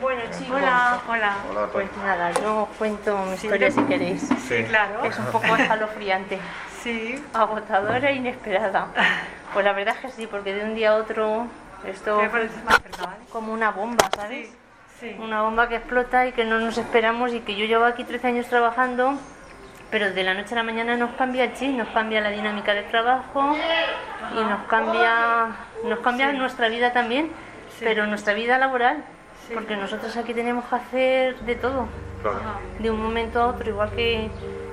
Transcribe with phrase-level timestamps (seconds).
[0.00, 0.56] Bueno, chicos.
[0.56, 1.36] Hola, hola.
[1.50, 4.28] Hola, Pues nada, yo os cuento mi historia si queréis.
[4.48, 5.04] Sí, claro.
[5.04, 6.38] Es un poco escalofriante,
[6.82, 7.22] Sí.
[7.32, 8.88] agotadora e inesperada.
[9.52, 11.46] Pues la verdad es que sí, porque de un día a otro
[11.86, 12.80] esto Me parece más
[13.32, 14.48] como una bomba, ¿sabes?
[14.48, 14.56] Sí.
[15.00, 15.16] Sí.
[15.20, 18.28] Una bomba que explota y que no nos esperamos y que yo llevo aquí 13
[18.28, 19.14] años trabajando,
[19.90, 22.72] pero de la noche a la mañana nos cambia el chip, nos cambia la dinámica
[22.72, 23.54] del trabajo
[24.32, 25.48] y nos cambia,
[25.84, 27.30] nos cambia nuestra vida también,
[27.78, 27.84] Sí.
[27.84, 29.04] pero nuestra vida laboral,
[29.48, 29.54] Sí.
[29.54, 31.86] porque nosotros aquí tenemos que hacer de todo,
[32.22, 32.38] Claro.
[32.78, 34.30] De un momento a otro, igual que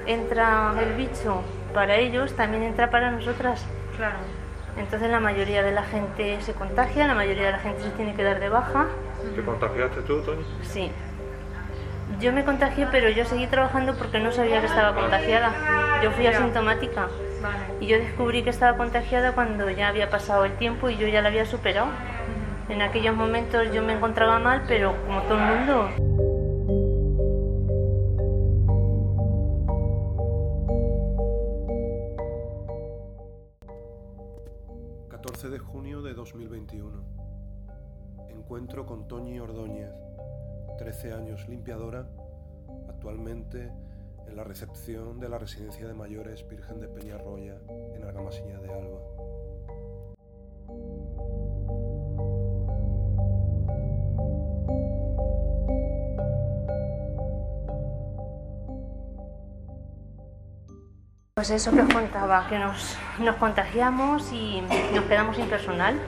[0.08, 1.42] entra el bicho
[1.74, 3.66] para ellos, también entra para nosotras.
[3.96, 4.16] Claro.
[4.78, 8.16] Entonces la mayoría de la gente se contagia, la mayoría de la gente se tiene
[8.16, 8.88] que dar de baja.
[9.36, 10.44] ¿Te contagiaste tú, Tony?
[10.64, 10.92] Sí.
[12.20, 15.52] Yo me contagié, pero yo seguí trabajando porque no sabía que estaba contagiada.
[16.04, 17.08] Yo fui asintomática.
[17.80, 21.22] Y yo descubrí que estaba contagiada cuando ya había pasado el tiempo y yo ya
[21.22, 21.88] la había superado.
[22.70, 25.90] En aquellos momentos yo me encontraba mal, pero como todo el mundo.
[35.10, 37.04] 14 de junio de 2021.
[38.30, 39.92] Encuentro con Toñi Ordóñez,
[40.78, 42.08] 13 años limpiadora,
[42.90, 43.72] actualmente
[44.28, 47.58] en la recepción de la residencia de mayores Virgen de Peñarroya,
[47.94, 49.33] en Argamasilla de Alba.
[61.44, 64.64] Pues eso que os contaba, que nos, nos contagiamos y
[64.96, 66.00] nos quedamos sin personal,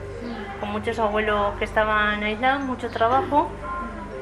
[0.60, 3.50] con muchos abuelos que estaban aislados, mucho trabajo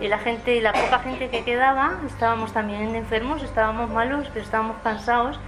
[0.01, 4.75] y la gente, la poca gente que quedaba, estábamos también enfermos, estábamos malos, pero estábamos
[4.83, 5.39] cansados.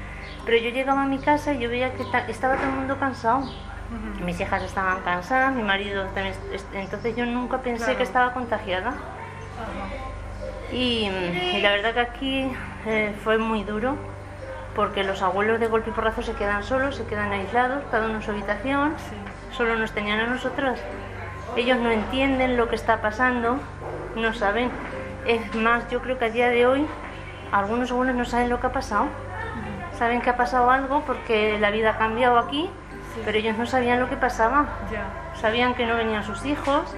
[0.44, 2.97] Pero yo llegaba a mi casa y yo veía que ta- estaba todo el mundo
[3.00, 3.50] cansado.
[4.25, 6.37] Mis hijas estaban cansadas, mi marido también,
[6.75, 7.97] entonces yo nunca pensé Claro.
[7.98, 8.94] que estaba contagiada.
[10.70, 12.53] Y, y la verdad que aquí
[12.87, 13.97] eh, fue muy duro
[14.77, 18.16] porque los abuelos de golpe y porrazo se quedan solos, se quedan aislados, cada uno
[18.16, 18.94] en su habitación,
[19.50, 20.78] solo nos tenían a nosotros.
[21.56, 23.59] Ellos no entienden lo que está pasando,
[24.14, 24.70] no saben.
[25.26, 26.87] Es más, yo creo que a día de hoy
[27.50, 29.06] algunos abuelos no saben lo que ha pasado.
[29.98, 32.69] Saben que ha pasado algo porque la vida ha cambiado aquí,
[33.25, 34.66] pero ellos no sabían lo que pasaba.
[35.41, 36.94] Sabían que no venían sus hijos,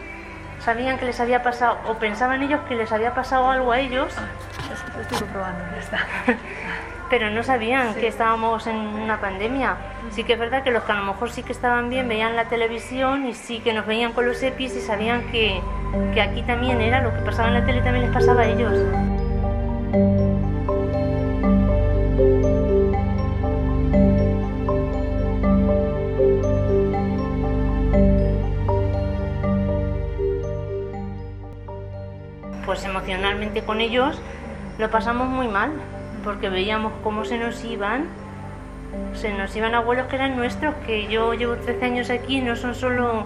[0.69, 4.15] sabían que les había pasado, o pensaban ellos que les había pasado algo a ellos,
[4.95, 5.99] Lo estoy comprobando, ya está.
[7.09, 9.77] pero no sabían que estábamos en una pandemia.
[10.11, 12.37] Sí que es verdad que los que a lo mejor sí que estaban bien veían
[12.37, 15.62] la televisión y sí que nos veían con los EPIs y sabían que,
[16.12, 18.75] que aquí también era lo que pasaba en la tele también les pasaba a ellos.
[32.69, 34.21] Pues emocionalmente con ellos
[34.79, 35.73] lo pasamos muy mal,
[36.23, 38.09] porque veíamos cómo se nos iban,
[39.15, 42.75] se nos iban abuelos que eran nuestros, que yo llevo 13 años aquí, no son
[42.75, 43.25] solo...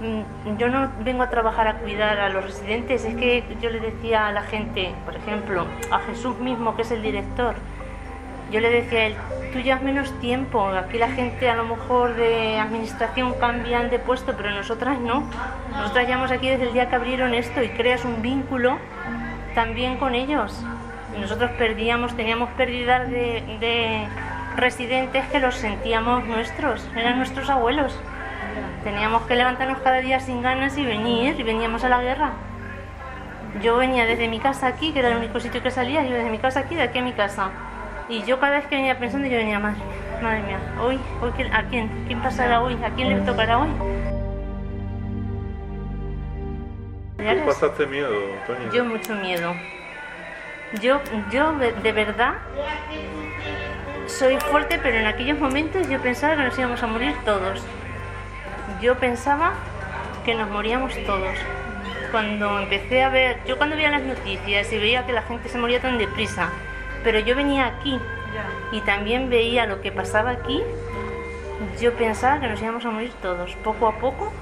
[0.00, 3.80] mm, Yo no vengo a trabajar a cuidar a los residentes, es que yo le
[3.80, 7.56] decía a la gente, por ejemplo, a Jesús mismo, que es el director,
[8.50, 9.16] yo le decía a él,
[9.52, 14.34] tú llevas menos tiempo, aquí la gente a lo mejor de administración cambian de puesto,
[14.36, 15.24] pero nosotras no.
[15.72, 18.78] Nosotras llevamos aquí desde el día que abrieron esto y creas un vínculo
[19.54, 20.64] también con ellos.
[21.18, 24.06] Nosotros perdíamos, teníamos pérdidas de, de
[24.56, 27.98] residentes que los sentíamos nuestros, eran nuestros abuelos.
[28.84, 32.30] Teníamos que levantarnos cada día sin ganas y venir, y veníamos a la guerra.
[33.62, 36.30] Yo venía desde mi casa aquí, que era el único sitio que salía, yo desde
[36.30, 37.50] mi casa aquí, de aquí a mi casa.
[38.10, 39.78] Y yo cada vez que venía pensando, yo venía, madre,
[40.20, 41.88] madre mía, hoy, hoy ¿quién- ¿a quién?
[42.08, 42.76] ¿Quién pasará hoy?
[42.84, 43.68] ¿A quién le tocará hoy?
[47.18, 48.10] ¿Tú pasaste miedo,
[48.46, 48.64] Tony?
[48.74, 49.54] Yo mucho miedo.
[50.80, 51.00] Yo,
[51.30, 52.34] yo de, de verdad
[54.06, 57.64] soy fuerte, pero en aquellos momentos yo pensaba que nos íbamos a morir todos.
[58.80, 59.52] Yo pensaba
[60.24, 61.36] que nos moríamos todos.
[62.10, 65.58] Cuando empecé a ver, yo cuando veía las noticias y veía que la gente se
[65.58, 66.48] moría tan deprisa,
[67.02, 67.98] pero yo venía aquí
[68.72, 70.62] y también veía lo que pasaba aquí,
[71.80, 74.32] yo pensaba que nos íbamos a morir todos, poco a poco.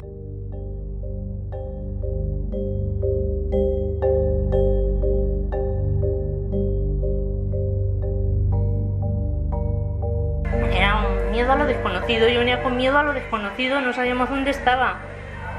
[10.72, 14.28] Era un miedo a lo desconocido, yo venía con miedo a lo desconocido, no sabíamos
[14.28, 14.98] dónde estaba,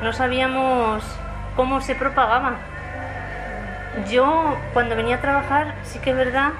[0.03, 1.03] no sabíamos
[1.55, 2.57] cómo se propagaba.
[4.09, 6.51] Yo cuando venía a trabajar sí que es verdad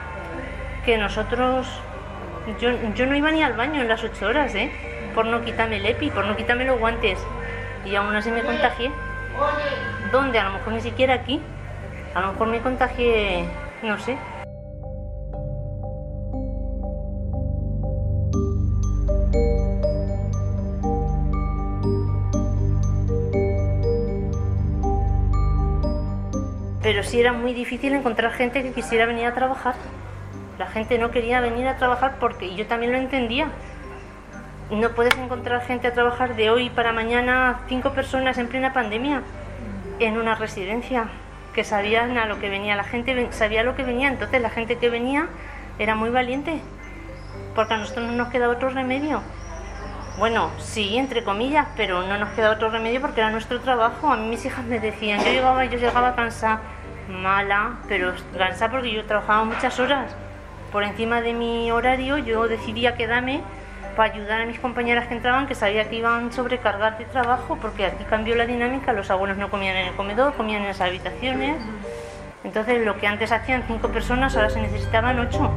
[0.90, 1.68] que nosotros,
[2.60, 4.72] yo, yo no iba ni al baño en las ocho horas, ¿eh?
[5.14, 7.20] por no quitarme el EPI, por no quitarme los guantes,
[7.86, 8.90] y aún así me contagié.
[10.12, 10.40] ¿Dónde?
[10.40, 11.40] A lo mejor ni siquiera aquí.
[12.16, 13.46] A lo mejor me contagié,
[13.84, 14.18] no sé.
[26.82, 29.76] Pero sí era muy difícil encontrar gente que quisiera venir a trabajar.
[30.60, 33.48] La gente no quería venir a trabajar porque yo también lo entendía.
[34.70, 39.22] No puedes encontrar gente a trabajar de hoy para mañana, cinco personas en plena pandemia,
[40.00, 41.06] en una residencia,
[41.54, 42.76] que sabían a lo que venía.
[42.76, 45.28] La gente sabía lo que venía, entonces la gente que venía
[45.80, 46.60] era muy valiente,
[47.56, 49.22] porque a nosotros no nos quedaba otro remedio.
[50.18, 54.12] Bueno, sí, entre comillas, pero no nos quedaba otro remedio porque era nuestro trabajo.
[54.12, 56.60] A mí mis hijas me decían, yo llegaba, yo llegaba cansada,
[57.08, 60.14] mala, pero cansada porque yo trabajaba muchas horas.
[60.72, 63.42] Por encima de mi horario yo decidía quedarme
[63.96, 67.86] para ayudar a mis compañeras que entraban, que sabía que iban sobrecargar de trabajo, porque
[67.86, 71.58] aquí cambió la dinámica, los abuelos no comían en el comedor, comían en las habitaciones.
[72.44, 75.52] Entonces lo que antes hacían cinco personas, ahora se necesitaban ocho.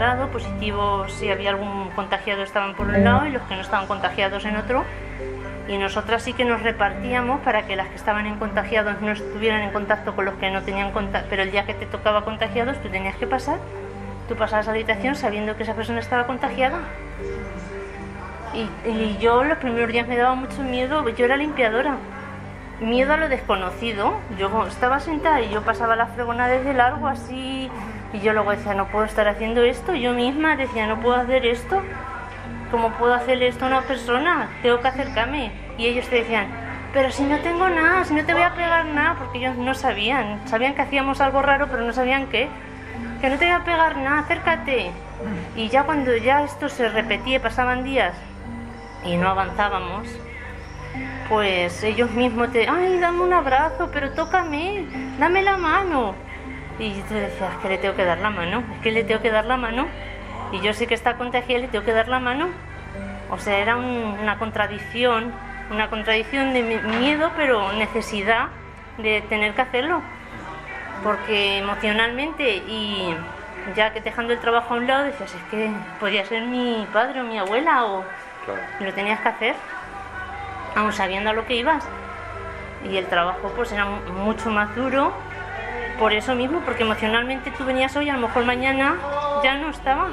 [0.00, 3.86] Separado, positivos, si había algún contagiado estaban por un lado y los que no estaban
[3.86, 4.82] contagiados en otro.
[5.68, 9.60] Y nosotras sí que nos repartíamos para que las que estaban en contagiados no estuvieran
[9.60, 11.26] en contacto con los que no tenían contacto.
[11.28, 13.58] Pero el día que te tocaba contagiados, tú tenías que pasar.
[14.26, 16.78] Tú pasabas a la habitación sabiendo que esa persona estaba contagiada.
[18.54, 21.96] Y, y yo los primeros días me daba mucho miedo, yo era limpiadora.
[22.80, 24.14] Miedo a lo desconocido.
[24.38, 27.70] Yo estaba sentada y yo pasaba la fregona desde largo así.
[28.12, 29.94] Y yo luego decía, no puedo estar haciendo esto.
[29.94, 31.82] Yo misma decía, no puedo hacer esto.
[32.70, 34.48] ¿Cómo puedo hacerle esto a una persona?
[34.62, 35.52] Tengo que acercarme.
[35.78, 36.46] Y ellos te decían,
[36.92, 39.74] pero si no tengo nada, si no te voy a pegar nada, porque ellos no
[39.74, 40.40] sabían.
[40.46, 42.48] Sabían que hacíamos algo raro, pero no sabían qué.
[43.20, 44.90] Que no te voy a pegar nada, acércate.
[45.56, 48.14] Y ya cuando ya esto se repetía, pasaban días
[49.04, 50.08] y no avanzábamos,
[51.28, 54.86] pues ellos mismos te, ay, dame un abrazo, pero tócame,
[55.18, 56.14] dame la mano.
[56.80, 59.30] Y tú decías, que le tengo que dar la mano, es que le tengo que
[59.30, 59.86] dar la mano.
[60.50, 62.48] Y yo sé que está contagiada y le tengo que dar la mano.
[63.30, 65.32] O sea, era un- una contradicción,
[65.70, 68.46] una contradicción de mi- miedo, pero necesidad
[68.98, 70.00] de tener que hacerlo.
[71.04, 73.14] Porque emocionalmente y
[73.76, 77.20] ya que dejando el trabajo a un lado, decías, es que podía ser mi padre
[77.20, 78.04] o mi abuela o
[78.46, 78.60] Claro.
[78.80, 79.54] lo tenías que hacer,
[80.74, 81.86] aún sabiendo a lo que ibas.
[82.90, 85.12] Y el trabajo pues era mu- mucho más duro
[86.00, 88.96] por eso mismo, porque emocionalmente tú venías hoy, a lo mejor mañana
[89.44, 90.08] ya no estaba.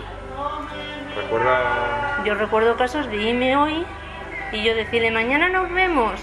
[1.16, 3.86] ¿Recuerda Yo recuerdo casos de irme hoy
[4.52, 6.20] y yo decirle mañana nos vemos.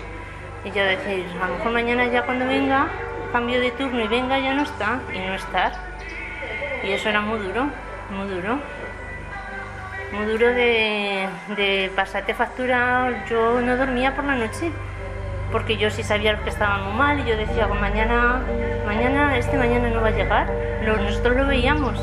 [0.66, 2.88] Y yo decir, a lo mejor mañana ya cuando venga,
[3.32, 5.72] cambio de turno y venga ya no está, y no estar.
[6.84, 7.66] Y eso era muy duro,
[8.10, 8.58] muy duro.
[10.12, 11.26] Muy duro de,
[11.56, 13.24] de pasarte factura.
[13.30, 14.70] Yo no dormía por la noche,
[15.54, 18.42] porque yo sí sabía los que estaban muy mal y yo decía, "Pues mañana,
[18.86, 20.50] mañana, este mañana no va a llegar.
[20.84, 21.96] Lo- nosotros lo veíamos.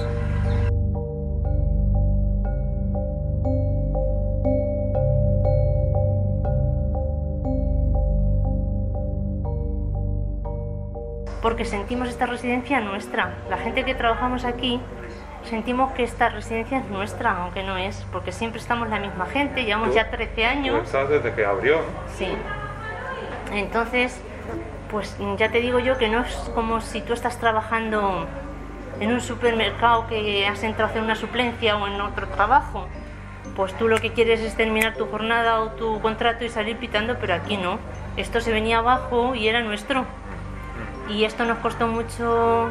[11.42, 13.34] porque sentimos esta residencia nuestra.
[13.50, 14.80] La gente que trabajamos aquí
[15.44, 19.64] sentimos que esta residencia es nuestra, aunque no es, porque siempre estamos la misma gente,
[19.64, 20.84] llevamos ya 13 Tú años.
[20.84, 21.80] estás desde que abrió.
[22.16, 22.28] Sí.
[23.52, 24.20] Entonces,
[24.90, 28.28] pues ya te digo yo que no es como si tú estás trabajando
[29.00, 32.88] en un supermercado que has entrado a hacer una suplencia o en otro trabajo.
[33.56, 37.18] Pues tú lo que quieres es terminar tu jornada o tu contrato y salir pitando,
[37.20, 37.80] pero aquí no.
[38.16, 40.06] Esto se venía abajo y era nuestro.
[41.10, 42.70] Y esto nos costó mucho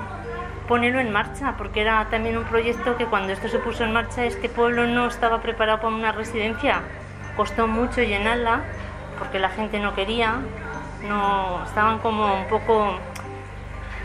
[0.69, 4.25] ponerlo en marcha, porque era también un proyecto que cuando esto se puso en marcha
[4.25, 6.83] este pueblo no estaba preparado para una residencia.
[7.37, 8.61] Costó mucho llenarla,
[9.19, 10.37] porque la gente no quería,
[11.07, 12.99] no estaban como un poco...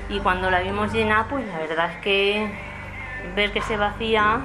[0.07, 2.51] Y cuando la vimos llena, pues la verdad es que
[3.35, 4.41] ver que se vacía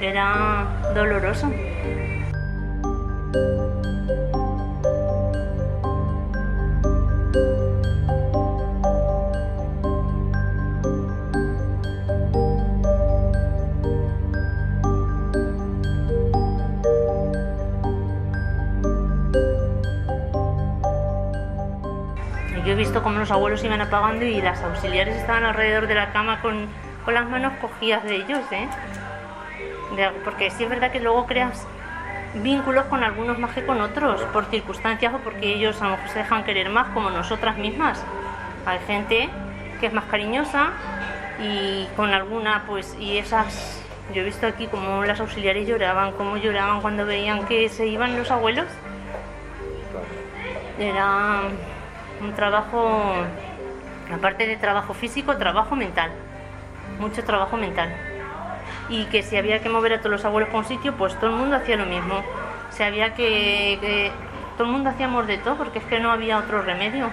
[0.00, 1.52] era doloroso.
[22.80, 26.66] Visto cómo los abuelos iban apagando y las auxiliares estaban alrededor de la cama con,
[27.04, 28.68] con las manos cogidas de ellos, ¿eh?
[29.96, 31.66] De- porque sí es verdad que luego creas
[32.34, 36.08] vínculos con algunos más que con otros, por circunstancias o porque ellos a lo mejor
[36.08, 38.02] se dejan querer más, como nosotras mismas.
[38.64, 39.28] Hay gente
[39.78, 40.70] que es más cariñosa
[41.42, 43.76] y con alguna, pues, y esas
[44.14, 48.16] Yo he visto aquí cómo las auxiliares lloraban, cómo lloraban cuando veían que se iban
[48.18, 48.66] los abuelos.
[50.78, 51.42] Era
[52.20, 53.12] un trabajo,
[54.12, 56.10] aparte de trabajo físico, trabajo mental.
[56.98, 57.94] Mucho trabajo mental.
[58.88, 61.30] Y que si había que mover a todos los abuelos por un sitio, pues todo
[61.30, 62.22] el mundo hacía lo mismo.
[62.70, 64.12] Si había que, que
[64.56, 67.08] todo el mundo hacíamos de todo porque es que no había otro remedio.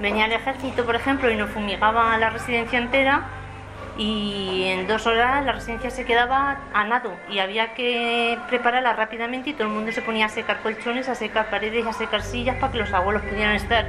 [0.00, 3.41] Venía el ejército, por ejemplo, y nos fumigaba la residencia entera
[3.98, 9.50] y en dos horas la residencia se quedaba a nado y había que prepararla rápidamente
[9.50, 12.56] y todo el mundo se ponía a secar colchones, a secar paredes, a secar sillas
[12.56, 13.86] para que los abuelos pudieran estar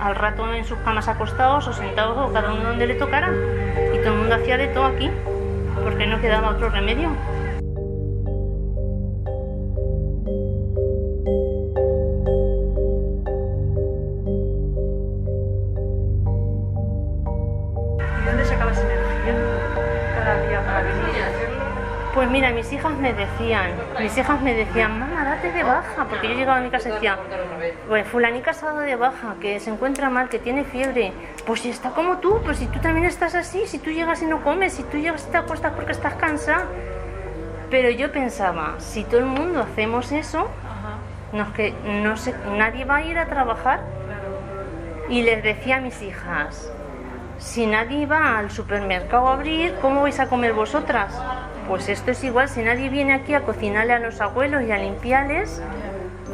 [0.00, 3.30] al rato en sus camas acostados o sentados o cada uno donde le tocara.
[3.94, 5.10] Y todo el mundo hacía de todo aquí
[5.82, 7.10] porque no quedaba otro remedio.
[22.34, 26.34] Mira, mis hijas me decían, mis hijas me decían, mamá, date de baja, porque yo
[26.34, 27.16] llegaba a mi casa y decía,
[27.86, 31.12] pues fulanica se ha dado de baja, que se encuentra mal, que tiene fiebre.
[31.46, 34.26] Pues si está como tú, pues si tú también estás así, si tú llegas y
[34.26, 36.66] no comes, si tú llegas y te acuestas porque estás cansada.
[37.70, 40.50] Pero yo pensaba, si todo el mundo hacemos eso,
[41.32, 41.72] nos que
[42.02, 43.78] no sé, nadie va a ir a trabajar.
[45.08, 46.68] Y les decía a mis hijas,
[47.38, 51.14] si nadie va al supermercado a abrir, ¿cómo vais a comer vosotras?
[51.68, 54.76] Pues esto es igual, si nadie viene aquí a cocinarle a los abuelos y a
[54.76, 55.62] limpiarles,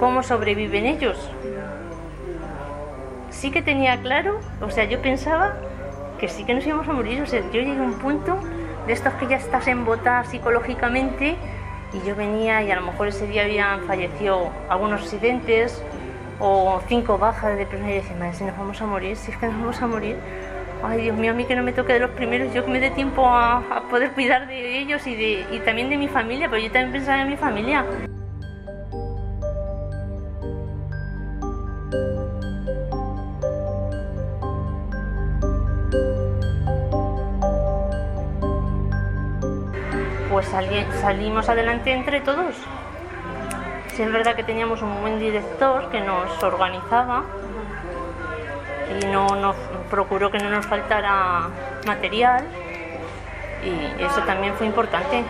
[0.00, 1.30] ¿cómo sobreviven ellos?
[3.30, 5.54] Sí que tenía claro, o sea, yo pensaba
[6.18, 8.38] que sí que nos íbamos a morir, o sea, yo llegué a un punto
[8.88, 11.37] de estos que ya estás embotada psicológicamente
[11.92, 15.82] y yo venía y a lo mejor ese día habían fallecido algunos residentes
[16.40, 19.37] o cinco bajas de personas y decía, madre, si nos vamos a morir, si es
[19.37, 20.16] que nos vamos a morir.
[20.82, 22.80] Ay, Dios mío, a mí que no me toque de los primeros, yo que me
[22.80, 26.62] dé tiempo a, poder cuidar de ellos y, de, y también de mi familia, pero
[26.62, 27.84] yo también pensaba en mi familia.
[40.30, 42.54] Pues sali- salimos adelante entre todos.
[43.94, 47.25] Sí es verdad que teníamos un buen director que nos organizaba
[49.00, 49.56] y no nos
[49.90, 51.49] procuró que no nos faltara
[51.87, 52.44] material
[53.62, 55.25] y eso también fue importante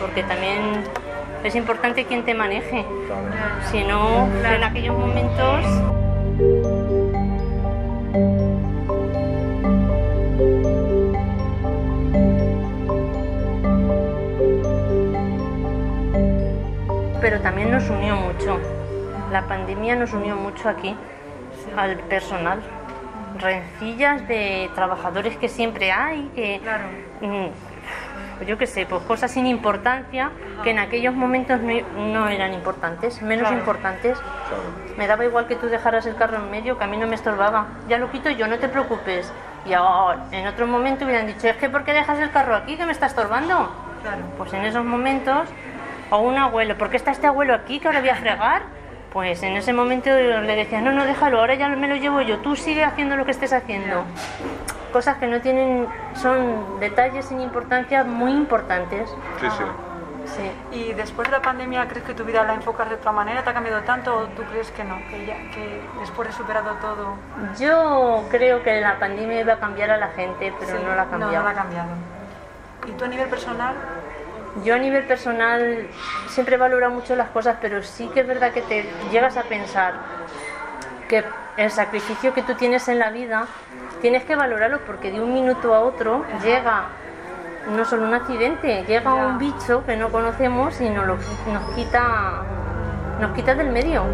[0.00, 0.84] porque también
[1.42, 2.84] es importante quien te maneje.
[3.70, 5.64] Si no en aquellos momentos
[17.20, 18.58] pero también nos unió mucho.
[19.30, 20.94] La pandemia nos unió mucho aquí
[21.76, 22.60] al personal
[23.42, 26.84] rencillas de trabajadores que siempre hay, que Claro.
[27.20, 30.30] mm, yo qué sé, pues cosas sin importancia
[30.64, 31.72] que en aquellos momentos no,
[32.06, 33.58] no eran importantes, menos Claro.
[33.58, 34.18] importantes.
[34.96, 37.14] Me daba igual que tú dejaras el carro en medio, que a mí no me
[37.14, 37.66] estorbaba.
[37.88, 39.32] Ya lo quito yo, no te preocupes.
[39.64, 42.76] Y ahora, en otro momento hubieran dicho, es que ¿por qué dejas el carro aquí
[42.76, 43.70] que me está estorbando?
[44.02, 44.22] Claro.
[44.36, 45.48] Pues en esos momentos,
[46.10, 48.62] o un abuelo, ¿por qué está este abuelo aquí que ahora voy a fregar?
[49.12, 52.38] Pues en ese momento le decía, no, no, déjalo, ahora ya me lo llevo yo,
[52.38, 54.04] tú sigue haciendo lo que estés haciendo.
[54.92, 59.10] Cosas que no tienen, son detalles sin importancia muy importantes.
[59.40, 59.64] Sí, sí.
[60.24, 60.78] Sí.
[60.78, 63.42] ¿Y después de la pandemia crees que tu vida la enfocas de otra manera?
[63.42, 64.96] ¿Te ha cambiado tanto o tú crees que no?
[65.10, 67.16] Que, ya, que después de superado todo...
[67.58, 71.02] Yo creo que la pandemia iba a cambiar a la gente, pero Sí, no la
[71.02, 71.34] ha No, cambiado.
[71.34, 71.88] no la ha cambiado.
[72.86, 73.74] ¿Y tú a nivel personal?
[74.64, 75.88] Yo a nivel personal
[76.28, 79.94] siempre valoro mucho las cosas, pero sí que es verdad que te llegas a pensar
[81.08, 81.24] que
[81.56, 83.46] el sacrificio que tú tienes en la vida
[84.00, 86.84] tienes que valorarlo porque de un minuto a otro llega
[87.74, 91.16] no solo un accidente, llega un bicho que no conocemos y nos, lo,
[91.52, 92.42] nos quita
[93.20, 94.04] nos quita del medio.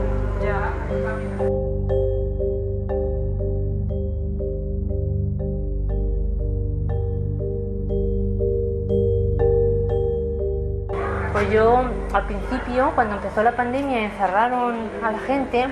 [11.39, 15.69] Pues yo al principio, cuando empezó la pandemia, encerraron a la gente.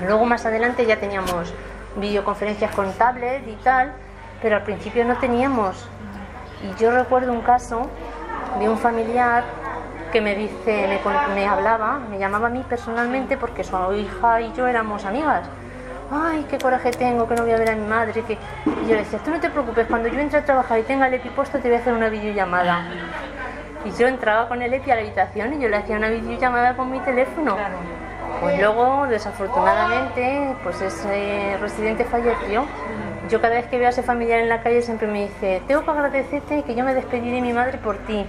[0.00, 1.52] Luego más adelante ya teníamos
[1.96, 3.92] videoconferencias con tablet y tal,
[4.40, 5.86] pero al principio no teníamos.
[6.62, 7.90] Y yo recuerdo un caso
[8.58, 9.44] de un familiar
[10.10, 10.88] que me dice,
[11.34, 15.46] me, hablaba, me llamaba a mí personalmente porque su hija y yo éramos amigas.
[16.10, 18.22] Ay, qué coraje tengo que no voy a ver a mi madre.
[18.22, 18.38] Que...
[18.64, 21.08] Y yo le decía, tú no te preocupes, cuando yo entre a trabajar y tenga
[21.08, 22.86] el EPI puesto te voy a hacer una videollamada.
[23.84, 26.76] Y yo entraba con el EPI a la habitación y yo le hacía una videollamada
[26.76, 27.54] con mi teléfono.
[27.54, 27.76] Claro.
[28.40, 32.66] Pues luego, desafortunadamente, pues ese residente falleció.
[33.28, 35.84] Yo cada vez que veo a ese familiar en la calle siempre me dice, tengo
[35.84, 38.24] que agradecerte que yo me despedí de mi madre por ti.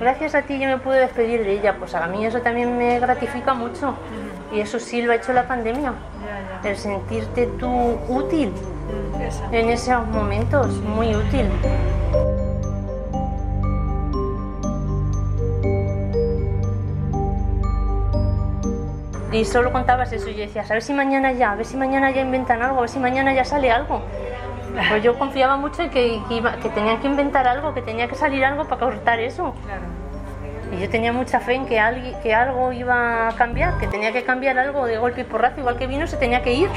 [0.00, 1.76] Gracias a ti yo me pude despedir de ella.
[1.78, 3.94] Pues a mí eso también me gratifica mucho.
[4.52, 5.94] Y eso sí lo ha hecho la pandemia.
[6.64, 8.52] El sentirte tú útil
[9.52, 11.48] en esos momentos, muy útil.
[19.32, 22.10] Y solo contabas eso y decías, a ver si mañana ya, a ver si mañana
[22.10, 24.02] ya inventan algo, a ver si mañana ya sale algo.
[24.88, 28.08] Pues yo confiaba mucho en que, que iba- que tenían que inventar algo, que tenía
[28.08, 29.54] que salir algo para cortar eso.
[29.64, 29.82] Claro.
[30.74, 34.12] Y yo tenía mucha fe en que, alguien, que algo iba a cambiar, que tenía
[34.12, 36.68] que cambiar algo de golpe y porrazo, igual que vino se tenía que ir.